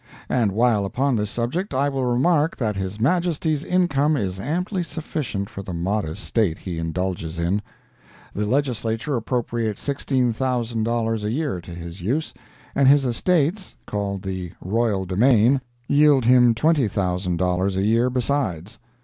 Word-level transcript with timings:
And 0.29 0.51
while 0.53 0.83
upon 0.83 1.15
this 1.15 1.29
subject 1.29 1.75
I 1.75 1.87
will 1.87 2.05
remark 2.05 2.57
that 2.57 2.75
His 2.75 2.99
Majesty's 2.99 3.63
income 3.63 4.17
is 4.17 4.39
amply 4.39 4.81
sufficient 4.81 5.47
for 5.47 5.61
the 5.61 5.73
modest 5.75 6.23
state 6.23 6.57
he 6.57 6.79
indulges 6.79 7.37
in. 7.37 7.61
The 8.33 8.47
Legislature 8.47 9.15
appropriates 9.15 9.87
$16,000 9.87 11.23
a 11.23 11.31
year 11.31 11.61
to 11.61 11.69
his 11.69 12.01
use, 12.01 12.33
and 12.73 12.87
his 12.87 13.05
estates 13.05 13.75
(called 13.85 14.23
the 14.23 14.53
"Royal 14.59 15.05
Domain"), 15.05 15.61
yield 15.87 16.25
him 16.25 16.55
$20,000 16.55 17.75
a 17.77 17.83
year 17.83 18.09
besides. 18.09 18.79